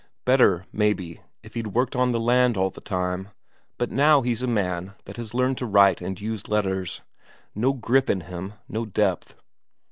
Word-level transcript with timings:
Better, 0.25 0.65
maybe, 0.73 1.21
if 1.43 1.53
he'd 1.53 1.67
worked 1.75 1.95
on 1.95 2.11
the 2.11 2.19
land 2.19 2.57
all 2.57 2.71
the 2.71 2.81
time, 2.81 3.29
but 3.77 3.91
now 3.91 4.23
he's 4.23 4.41
a 4.41 4.47
man 4.47 4.93
that 5.05 5.17
has 5.17 5.35
learned 5.35 5.59
to 5.59 5.67
write 5.67 6.01
and 6.01 6.19
use 6.19 6.47
letters; 6.49 7.01
no 7.53 7.71
grip 7.73 8.09
in 8.09 8.21
him, 8.21 8.55
no 8.67 8.83
depth. 8.83 9.35